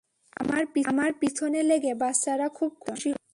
আমার 0.91 1.11
পিছনে 1.21 1.59
লেগে 1.63 1.93
বাচ্চারা 1.93 2.47
খুব 2.49 2.71
খুশি 2.79 3.09
হত। 3.11 3.21